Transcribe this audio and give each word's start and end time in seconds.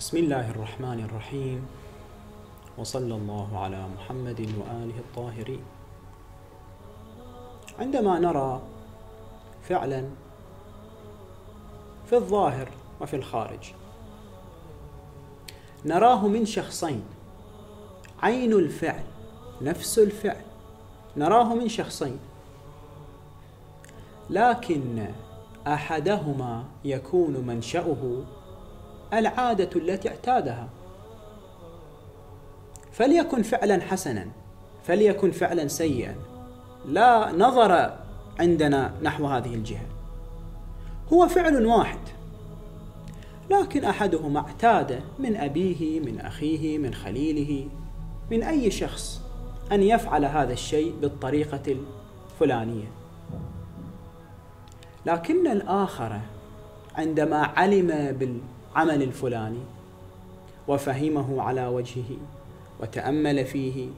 بسم 0.00 0.16
الله 0.16 0.50
الرحمن 0.50 1.04
الرحيم. 1.04 1.66
وصلى 2.78 3.14
الله 3.14 3.58
على 3.58 3.88
محمد 3.96 4.40
وآله 4.40 4.98
الطاهرين. 4.98 5.64
عندما 7.78 8.18
نرى 8.18 8.62
فعلا 9.62 10.04
في 12.06 12.16
الظاهر 12.16 12.68
وفي 13.00 13.16
الخارج 13.16 13.72
نراه 15.84 16.28
من 16.28 16.44
شخصين 16.44 17.04
عين 18.22 18.52
الفعل 18.52 19.04
نفس 19.62 19.98
الفعل. 19.98 20.44
نراه 21.16 21.54
من 21.54 21.68
شخصين. 21.68 22.18
لكن 24.30 25.06
أحدهما 25.66 26.64
يكون 26.84 27.32
منشأه 27.46 28.22
العادة 29.12 29.70
التي 29.76 30.08
اعتادها. 30.08 30.68
فليكن 32.92 33.42
فعلا 33.42 33.82
حسنا 33.82 34.26
فليكن 34.84 35.30
فعلا 35.30 35.68
سيئا. 35.68 36.14
لا 36.86 37.32
نظر 37.32 37.96
عندنا 38.40 38.92
نحو 39.02 39.26
هذه 39.26 39.54
الجهة. 39.54 39.86
هو 41.12 41.28
فعل 41.28 41.66
واحد 41.66 41.98
لكن 43.50 43.84
أحدهما 43.84 44.40
اعتاد 44.40 45.00
من 45.18 45.36
أبيه 45.36 46.00
من 46.00 46.20
أخيه 46.20 46.78
من 46.78 46.94
خليله 46.94 47.68
من 48.30 48.42
أي 48.42 48.70
شخص 48.70 49.20
أن 49.72 49.82
يفعل 49.82 50.24
هذا 50.24 50.52
الشيء 50.52 50.94
بالطريقة 51.00 51.76
الفلانية. 52.32 52.86
لكن 55.06 55.46
الآخر 55.46 56.20
عندما 56.96 57.42
علم 57.42 58.16
بالعمل 58.76 59.02
الفلاني 59.02 59.62
وفهمه 60.68 61.42
على 61.42 61.66
وجهه 61.66 62.16
وتأمل 62.80 63.44
فيه 63.44 63.88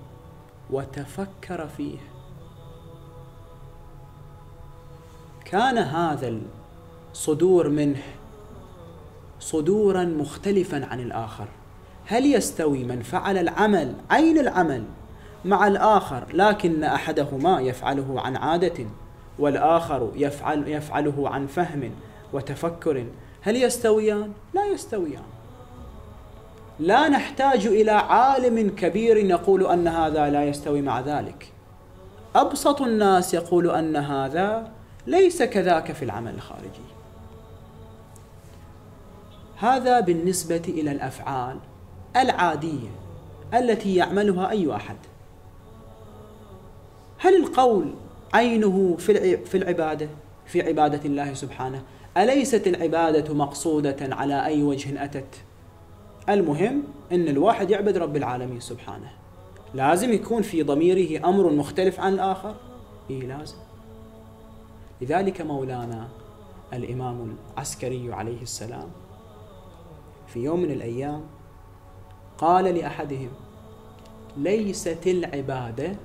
وتفكر 0.71 1.69
فيه. 1.69 1.99
كان 5.45 5.79
هذا 5.79 6.39
الصدور 7.13 7.69
منه 7.69 8.03
صدورا 9.41 10.05
مختلفا 10.05 10.87
عن 10.87 11.01
الآخر. 11.01 11.49
هل 12.07 12.35
يستوي 12.35 12.85
من 12.85 13.03
فعل 13.03 13.39
العمل 13.39 13.95
عين 14.11 14.39
العمل 14.39 14.85
مع 15.45 15.67
الآخر 15.67 16.27
لكن 16.35 16.85
أحدهما 16.85 17.61
يفعله 17.61 18.21
عن 18.21 18.37
عادة 18.37 18.85
والآخر 19.39 20.13
يفعل 20.15 20.69
يفعله 20.69 21.29
عن 21.29 21.47
فهم 21.47 21.91
وتفكر 22.33 23.07
هل 23.41 23.57
يستويان؟ 23.57 24.33
لا 24.55 24.67
يستويان. 24.67 25.23
لا 26.81 27.09
نحتاج 27.09 27.67
إلى 27.67 27.91
عالم 27.91 28.71
كبير 28.71 29.17
يقول 29.17 29.67
أن 29.67 29.89
هذا 29.89 30.31
لا 30.31 30.45
يستوي 30.45 30.83
مع 30.83 31.01
ذلك. 31.01 31.53
أبسط 32.35 32.83
الناس 32.83 33.35
يقول 33.35 33.71
أن 33.71 33.97
هذا 33.97 34.71
ليس 35.07 35.43
كذاك 35.43 35.93
في 35.93 36.05
العمل 36.05 36.35
الخارجي. 36.35 36.89
هذا 39.57 40.01
بالنسبة 40.01 40.63
إلى 40.69 40.93
الأفعال 40.93 41.59
العادية 42.17 42.89
التي 43.55 43.95
يعملها 43.95 44.51
أي 44.51 44.75
أحد. 44.77 44.97
هل 47.19 47.37
القول 47.37 47.95
عينه 48.35 48.97
في 49.45 49.55
العبادة؟ 49.55 50.09
في 50.49 50.63
عبادة 50.63 51.01
الله 51.05 51.35
سبحانه. 51.35 51.83
أليست 52.17 52.67
العبادة 52.67 53.35
مقصودة 53.35 53.97
على 54.01 54.45
أي 54.45 54.63
وجه 54.63 55.05
أتت؟ 55.05 55.35
المهم 56.29 56.83
إن 57.13 57.29
الواحد 57.29 57.71
يعبد 57.71 57.97
رب 57.97 58.17
العالمين 58.17 58.61
سبحانه. 58.61 59.11
لازم 59.75 60.13
يكون 60.13 60.43
في 60.43 60.63
ضميره 60.63 61.29
أمر 61.29 61.53
مختلف 61.53 62.01
عن 62.01 62.13
الآخر؟ 62.15 62.55
اي 63.11 63.21
لازم. 63.21 63.57
لذلك 65.01 65.41
مولانا 65.41 66.09
الإمام 66.73 67.37
العسكري 67.57 68.13
عليه 68.13 68.43
السلام 68.43 68.89
في 70.27 70.41
يوم 70.41 70.61
من 70.61 70.71
الأيام 70.71 71.23
قال 72.39 72.65
لأحدهم 72.65 73.31
ليست 74.37 75.07
العبادة 75.07 75.97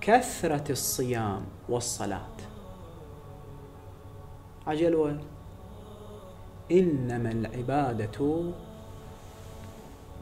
كثرة 0.00 0.72
الصيام 0.72 1.44
والصلاة. 1.68 2.47
عجل 4.68 5.20
إنما 6.72 7.30
العبادة 7.32 8.52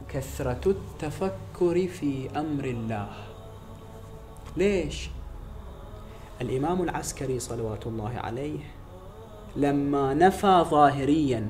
كثرة 0.09 0.61
التفكر 0.65 1.87
في 1.87 2.29
أمر 2.35 2.65
الله. 2.65 3.09
ليش؟ 4.57 5.09
الإمام 6.41 6.81
العسكري 6.81 7.39
صلوات 7.39 7.87
الله 7.87 8.13
عليه 8.17 8.59
لما 9.55 10.13
نفى 10.13 10.65
ظاهريا 10.69 11.49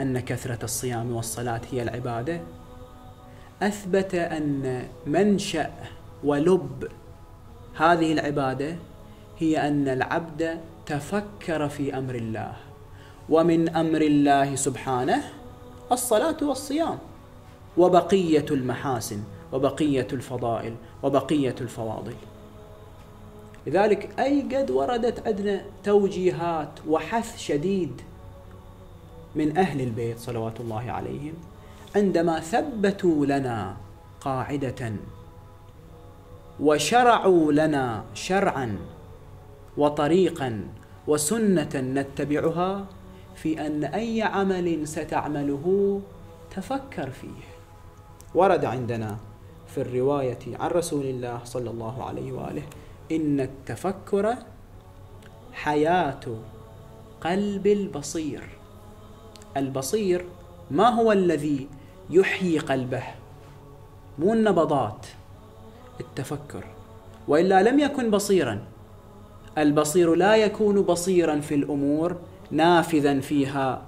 أن 0.00 0.20
كثرة 0.20 0.64
الصيام 0.64 1.12
والصلاة 1.12 1.60
هي 1.72 1.82
العبادة 1.82 2.40
أثبت 3.62 4.14
أن 4.14 4.88
منشأ 5.06 5.72
ولب 6.24 6.88
هذه 7.74 8.12
العبادة 8.12 8.76
هي 9.38 9.68
أن 9.68 9.88
العبد 9.88 10.60
تفكر 10.86 11.68
في 11.68 11.98
أمر 11.98 12.14
الله 12.14 12.52
ومن 13.28 13.68
أمر 13.68 14.00
الله 14.00 14.54
سبحانه 14.54 15.22
الصلاة 15.92 16.36
والصيام 16.42 16.98
وبقية 17.76 18.46
المحاسن 18.50 19.22
وبقية 19.52 20.08
الفضائل 20.12 20.74
وبقية 21.02 21.54
الفواضل. 21.60 22.14
لذلك 23.66 24.20
أي 24.20 24.42
قد 24.42 24.70
وردت 24.70 25.26
عندنا 25.26 25.62
توجيهات 25.84 26.70
وحث 26.88 27.38
شديد 27.38 28.00
من 29.34 29.58
أهل 29.58 29.80
البيت 29.80 30.18
صلوات 30.18 30.60
الله 30.60 30.90
عليهم 30.90 31.34
عندما 31.96 32.40
ثبتوا 32.40 33.26
لنا 33.26 33.76
قاعدة 34.20 34.92
وشرعوا 36.60 37.52
لنا 37.52 38.04
شرعا 38.14 38.78
وطريقا 39.78 40.68
وسنة 41.06 41.70
نتبعها 41.74 42.86
في 43.34 43.66
أن 43.66 43.84
أي 43.84 44.22
عمل 44.22 44.88
ستعمله 44.88 46.00
تفكر 46.50 47.10
فيه. 47.10 47.42
ورد 48.34 48.64
عندنا 48.64 49.16
في 49.68 49.80
الرواية 49.80 50.38
عن 50.60 50.70
رسول 50.70 51.04
الله 51.04 51.40
صلى 51.44 51.70
الله 51.70 52.04
عليه 52.04 52.32
وآله 52.32 52.62
إن 53.12 53.40
التفكر 53.40 54.34
حياة 55.52 56.20
قلب 57.20 57.66
البصير. 57.66 58.42
البصير 59.56 60.24
ما 60.70 60.88
هو 60.88 61.12
الذي 61.12 61.68
يحيي 62.10 62.58
قلبه؟ 62.58 63.02
مو 64.18 64.32
النبضات 64.32 65.06
التفكر. 66.00 66.64
وإلا 67.28 67.62
لم 67.62 67.78
يكن 67.78 68.10
بصيرا. 68.10 68.64
البصير 69.58 70.14
لا 70.14 70.36
يكون 70.36 70.82
بصيرا 70.82 71.40
في 71.40 71.54
الأمور 71.54 72.16
نافذا 72.50 73.20
فيها 73.20 73.82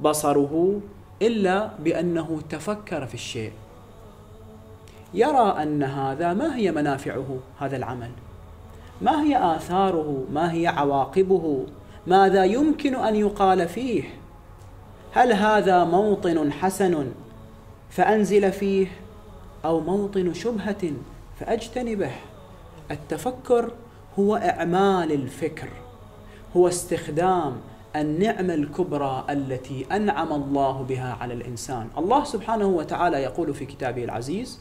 بصره 0.00 0.80
إلا 1.22 1.70
بأنه 1.78 2.40
تفكر 2.50 3.06
في 3.06 3.14
الشيء. 3.14 3.52
يرى 5.14 5.62
أن 5.62 5.82
هذا 5.82 6.32
ما 6.32 6.56
هي 6.56 6.72
منافعه 6.72 7.38
هذا 7.58 7.76
العمل. 7.76 8.10
ما 9.02 9.22
هي 9.22 9.56
آثاره؟ 9.56 10.24
ما 10.32 10.52
هي 10.52 10.66
عواقبه؟ 10.66 11.66
ماذا 12.06 12.44
يمكن 12.44 12.94
أن 12.94 13.16
يقال 13.16 13.68
فيه؟ 13.68 14.02
هل 15.12 15.32
هذا 15.32 15.84
موطن 15.84 16.52
حسن 16.52 17.06
فأنزل 17.90 18.52
فيه 18.52 18.86
أو 19.64 19.80
موطن 19.80 20.34
شبهة 20.34 20.92
فأجتنبه؟ 21.40 22.10
التفكر 22.90 23.70
هو 24.18 24.36
أعمال 24.36 25.12
الفكر 25.12 25.68
هو 26.56 26.68
استخدام 26.68 27.60
النعمة 27.96 28.54
الكبرى 28.54 29.24
التي 29.30 29.86
أنعم 29.92 30.32
الله 30.32 30.82
بها 30.82 31.16
على 31.20 31.34
الإنسان. 31.34 31.88
الله 31.98 32.24
سبحانه 32.24 32.66
وتعالى 32.66 33.16
يقول 33.16 33.54
في 33.54 33.66
كتابه 33.66 34.04
العزيز 34.04 34.60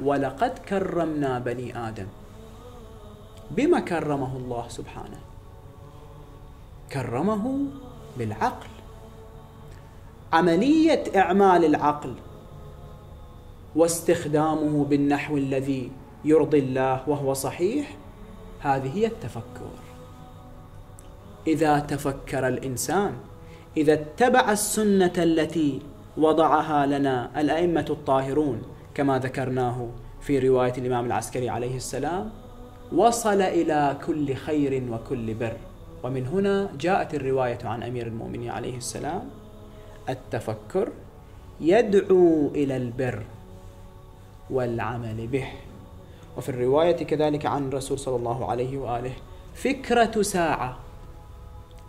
ولقد 0.00 0.58
كرمنا 0.58 1.38
بني 1.38 1.88
آدم. 1.88 2.06
بما 3.50 3.80
كرمه 3.80 4.36
الله 4.36 4.64
سبحانه؟ 4.68 5.18
كرمه 6.92 7.58
بالعقل. 8.18 8.68
عملية 10.32 11.04
إعمال 11.16 11.64
العقل 11.64 12.14
واستخدامه 13.76 14.84
بالنحو 14.84 15.36
الذي 15.36 15.90
يرضي 16.24 16.58
الله 16.58 17.08
وهو 17.08 17.34
صحيح 17.34 17.96
هذه 18.64 18.96
هي 18.96 19.06
التفكر. 19.06 19.70
إذا 21.46 21.78
تفكر 21.78 22.48
الإنسان 22.48 23.12
إذا 23.76 23.92
اتبع 23.92 24.52
السنة 24.52 25.12
التي 25.18 25.82
وضعها 26.16 26.86
لنا 26.86 27.40
الأئمة 27.40 27.86
الطاهرون 27.90 28.62
كما 28.94 29.18
ذكرناه 29.18 29.88
في 30.20 30.38
رواية 30.38 30.72
الإمام 30.78 31.06
العسكري 31.06 31.48
عليه 31.48 31.76
السلام 31.76 32.30
وصل 32.92 33.40
إلى 33.42 33.96
كل 34.06 34.34
خير 34.34 34.82
وكل 34.92 35.34
بر. 35.34 35.56
ومن 36.02 36.26
هنا 36.26 36.68
جاءت 36.80 37.14
الرواية 37.14 37.58
عن 37.64 37.82
أمير 37.82 38.06
المؤمنين 38.06 38.50
عليه 38.50 38.76
السلام 38.76 39.30
التفكر 40.08 40.88
يدعو 41.60 42.48
إلى 42.54 42.76
البر 42.76 43.22
والعمل 44.50 45.26
به. 45.26 45.48
وفي 46.36 46.48
الرواية 46.48 46.96
كذلك 46.96 47.46
عن 47.46 47.68
الرسول 47.68 47.98
صلى 47.98 48.16
الله 48.16 48.50
عليه 48.50 48.78
وآله 48.78 49.12
فكرة 49.54 50.22
ساعة 50.22 50.78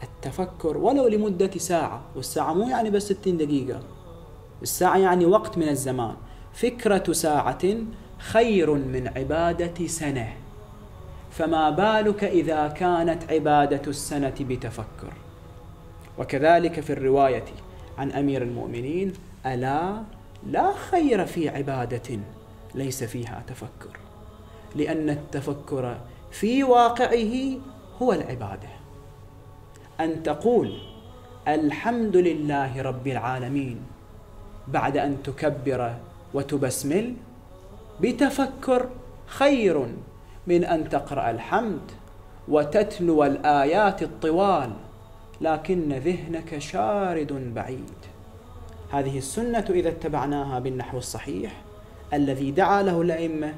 التفكر 0.03 0.77
ولو 0.77 1.07
لمدة 1.07 1.51
ساعة 1.57 2.01
والساعة 2.15 2.53
مو 2.53 2.69
يعني 2.69 2.89
بس 2.89 3.03
60 3.03 3.37
دقيقة 3.37 3.79
الساعة 4.61 4.97
يعني 4.97 5.25
وقت 5.25 5.57
من 5.57 5.69
الزمان. 5.69 6.15
فكرة 6.53 7.13
ساعة 7.13 7.67
خير 8.17 8.73
من 8.73 9.07
عبادة 9.07 9.87
سنة. 9.87 10.33
فما 11.31 11.69
بالك 11.69 12.23
إذا 12.23 12.67
كانت 12.67 13.31
عبادة 13.31 13.81
السنة 13.87 14.33
بتفكر؟ 14.39 15.13
وكذلك 16.17 16.79
في 16.79 16.93
الرواية 16.93 17.45
عن 17.97 18.11
أمير 18.11 18.41
المؤمنين 18.41 19.13
ألا 19.45 20.01
لا 20.47 20.73
خير 20.73 21.25
في 21.25 21.49
عبادة 21.49 22.19
ليس 22.75 23.03
فيها 23.03 23.43
تفكر؟ 23.47 24.04
لأن 24.75 25.09
التفكر 25.09 25.97
في 26.31 26.63
واقعه 26.63 27.57
هو 28.01 28.13
العبادة. 28.13 28.69
أن 29.99 30.23
تقول 30.23 30.77
الحمد 31.47 32.17
لله 32.17 32.81
رب 32.81 33.07
العالمين 33.07 33.79
بعد 34.67 34.97
أن 34.97 35.23
تكبر 35.23 35.93
وتبسمل 36.33 37.13
بتفكر 38.01 38.89
خير 39.27 39.87
من 40.47 40.63
أن 40.63 40.89
تقرأ 40.89 41.29
الحمد 41.31 41.91
وتتلو 42.47 43.23
الآيات 43.23 44.03
الطوال 44.03 44.71
لكن 45.41 45.93
ذهنك 45.93 46.57
شارد 46.59 47.53
بعيد. 47.55 47.93
هذه 48.91 49.17
السنة 49.17 49.65
إذا 49.69 49.89
اتبعناها 49.89 50.59
بالنحو 50.59 50.97
الصحيح 50.97 51.61
الذي 52.13 52.51
دعا 52.51 52.83
له 52.83 53.01
الأئمة 53.01 53.53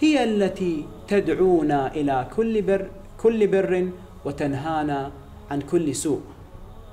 هي 0.00 0.24
التي 0.24 0.86
تدعونا 1.08 1.94
إلى 1.94 2.26
كل 2.36 2.62
بر 2.62 2.90
كل 3.22 3.46
بر 3.46 3.88
وتنهانا 4.24 5.10
عن 5.50 5.60
كل 5.60 5.94
سوء. 5.94 6.20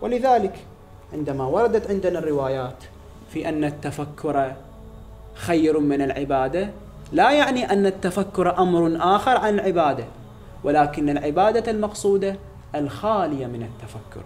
ولذلك 0.01 0.65
عندما 1.13 1.45
وردت 1.45 1.89
عندنا 1.89 2.19
الروايات 2.19 2.83
في 3.29 3.49
أن 3.49 3.63
التفكر 3.63 4.53
خير 5.33 5.79
من 5.79 6.01
العبادة 6.01 6.69
لا 7.11 7.31
يعني 7.31 7.71
أن 7.71 7.85
التفكر 7.85 8.57
أمر 8.59 8.97
آخر 9.15 9.37
عن 9.37 9.53
العبادة 9.53 10.05
ولكن 10.63 11.09
العبادة 11.09 11.71
المقصودة 11.71 12.35
الخالية 12.75 13.47
من 13.47 13.63
التفكر 13.63 14.23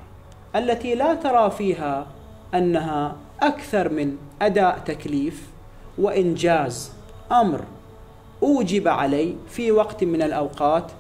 التي 0.56 0.96
لا 0.96 1.14
ترى 1.14 1.52
فيها 1.52 2.08
أنها 2.54 3.16
أكثر 3.42 3.90
من 3.90 4.18
أداء 4.42 4.80
تكليف 4.86 5.48
وإنجاز 5.98 6.92
أمر. 7.32 7.62
أوجب 8.44 8.88
علي 8.88 9.36
في 9.48 9.72
وقت 9.72 10.04
من 10.04 10.22
الأوقات 10.22 10.92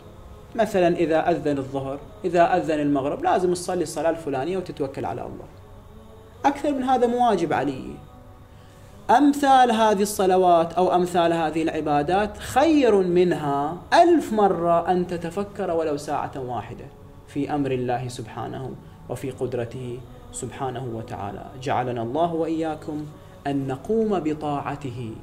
مثلا 0.55 0.95
إذا 0.95 1.29
أذن 1.31 1.57
الظهر 1.57 1.99
إذا 2.25 2.57
أذن 2.57 2.79
المغرب 2.79 3.23
لازم 3.23 3.53
تصلي 3.53 3.83
الصلاة 3.83 4.09
الفلانية 4.09 4.57
وتتوكل 4.57 5.05
على 5.05 5.21
الله. 5.21 5.45
أكثر 6.45 6.71
من 6.73 6.83
هذا 6.83 7.07
مواجب 7.07 7.53
علي. 7.53 7.83
أمثال 9.09 9.71
هذه 9.71 10.01
الصلوات 10.01 10.73
أو 10.73 10.95
أمثال 10.95 11.33
هذه 11.33 11.63
العبادات 11.63 12.37
خير 12.37 12.95
منها 12.95 13.77
ألف 13.93 14.33
مرة 14.33 14.91
أن 14.91 15.07
تتفكر 15.07 15.71
ولو 15.71 15.97
ساعة 15.97 16.31
واحدة 16.35 16.85
في 17.27 17.55
أمر 17.55 17.71
الله 17.71 18.07
سبحانه 18.07 18.71
وفي 19.09 19.31
قدرته 19.31 19.99
سبحانه 20.31 20.85
وتعالى. 20.93 21.45
جعلنا 21.61 22.01
الله 22.01 22.33
وإياكم 22.33 23.05
أن 23.47 23.67
نقوم 23.67 24.19
بطاعته. 24.19 25.13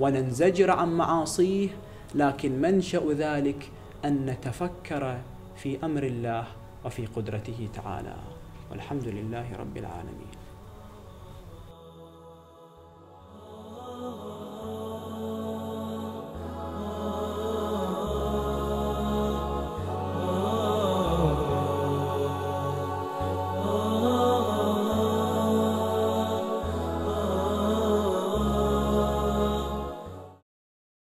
وننزجر 0.00 0.70
عن 0.70 0.96
معاصيه 0.96 1.68
لكن 2.14 2.60
منشأ 2.60 3.02
ذلك 3.12 3.70
أن 4.04 4.26
نتفكر 4.26 5.18
في 5.56 5.84
أمر 5.84 6.02
الله 6.02 6.44
وفي 6.84 7.06
قدرته 7.06 7.68
تعالى. 7.74 8.16
والحمد 8.70 9.08
لله 9.08 9.56
رب 9.56 9.76
العالمين. 9.76 10.39